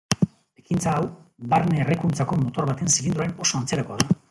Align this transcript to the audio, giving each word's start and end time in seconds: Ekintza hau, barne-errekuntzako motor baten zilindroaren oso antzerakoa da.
Ekintza 0.61 0.93
hau, 0.93 1.03
barne-errekuntzako 1.51 2.41
motor 2.47 2.69
baten 2.73 2.93
zilindroaren 2.97 3.37
oso 3.47 3.61
antzerakoa 3.63 4.05
da. 4.05 4.13